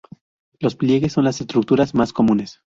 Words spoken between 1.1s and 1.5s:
son las